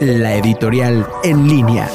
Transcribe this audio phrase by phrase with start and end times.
[0.00, 1.90] la editorial en línea.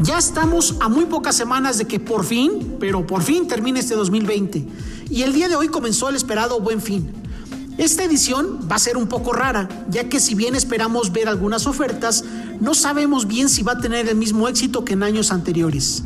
[0.00, 3.94] Ya estamos a muy pocas semanas de que por fin, pero por fin termine este
[3.94, 4.66] 2020.
[5.10, 7.12] Y el día de hoy comenzó el esperado buen fin.
[7.78, 11.66] Esta edición va a ser un poco rara, ya que si bien esperamos ver algunas
[11.66, 12.24] ofertas,
[12.60, 16.04] no sabemos bien si va a tener el mismo éxito que en años anteriores.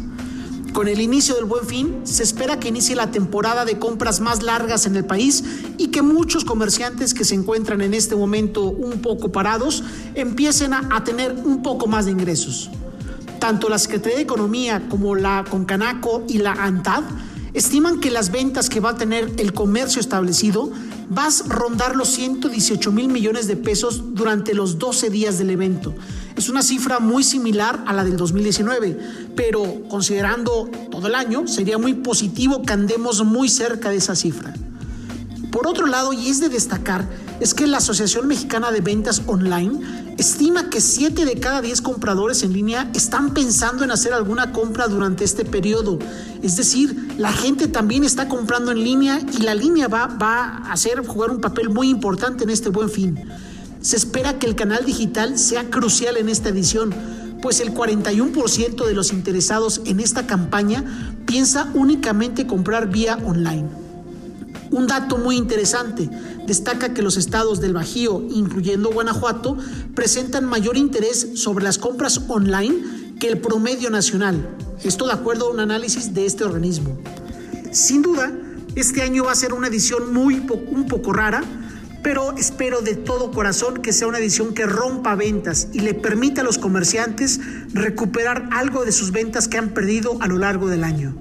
[0.79, 4.44] Con el inicio del buen fin, se espera que inicie la temporada de compras más
[4.44, 5.43] largas en el país
[5.76, 9.82] y que muchos comerciantes que se encuentran en este momento un poco parados
[10.14, 12.70] empiecen a, tener un poco más de ingresos.
[13.40, 17.03] Tanto la Secretaría de Economía como la Concanaco y la ANTAD
[17.54, 20.70] estiman que las ventas que va a tener el comercio establecido
[21.16, 25.94] va a rondar los 118 mil millones de pesos durante los 12 días del evento.
[26.36, 28.98] Es una cifra muy similar a la del 2019,
[29.34, 34.55] pero considerando todo el año, sería muy positivo que andemos muy cerca de esa cifra.
[35.50, 37.08] Por otro lado, y es de destacar,
[37.41, 39.80] es que la Asociación Mexicana de Ventas Online
[40.19, 44.89] estima que 7 de cada 10 compradores en línea están pensando en hacer alguna compra
[44.89, 45.98] durante este periodo.
[46.42, 50.72] Es decir, la gente también está comprando en línea y la línea va, va a
[50.72, 53.19] hacer jugar un papel muy importante en este buen fin.
[53.80, 56.92] Se espera que el canal digital sea crucial en esta edición,
[57.41, 60.84] pues el 41% de los interesados en esta campaña
[61.27, 63.88] piensa únicamente comprar vía online.
[64.70, 66.11] Un dato muy interesante
[66.47, 69.56] destaca que los estados del Bajío, incluyendo Guanajuato,
[69.94, 74.56] presentan mayor interés sobre las compras online que el promedio nacional.
[74.84, 76.98] Esto de acuerdo a un análisis de este organismo.
[77.72, 78.33] Sin duda,
[78.74, 81.42] este año va a ser una edición muy un poco rara,
[82.02, 86.42] pero espero de todo corazón que sea una edición que rompa ventas y le permita
[86.42, 87.41] a los comerciantes
[87.72, 91.16] recuperar algo de sus ventas que han perdido a lo largo del año.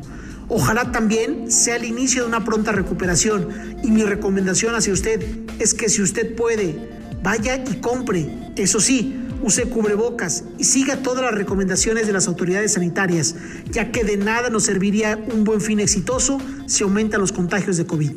[0.49, 3.49] Ojalá también sea el inicio de una pronta recuperación
[3.83, 5.21] y mi recomendación hacia usted
[5.59, 6.89] es que si usted puede,
[7.21, 8.29] vaya y compre.
[8.55, 13.35] Eso sí, use cubrebocas y siga todas las recomendaciones de las autoridades sanitarias,
[13.71, 17.85] ya que de nada nos serviría un buen fin exitoso si aumentan los contagios de
[17.85, 18.11] COVID.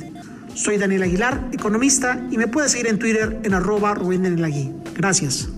[0.54, 4.22] Soy Daniel Aguilar, economista, y me puede seguir en Twitter en arroba Rubén
[4.96, 5.50] Gracias.